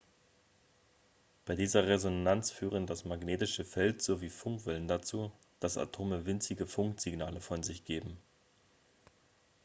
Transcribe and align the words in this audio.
bei 1.45 1.53
dieser 1.53 1.85
resonanz 1.87 2.49
führen 2.49 2.87
das 2.87 3.05
magnetische 3.05 3.63
feld 3.63 4.01
sowie 4.01 4.31
funkwellen 4.31 4.87
dazu 4.87 5.31
dass 5.59 5.77
atome 5.77 6.25
winzige 6.25 6.65
funksignale 6.65 7.39
von 7.39 7.61
sich 7.61 7.85
geben 7.85 8.17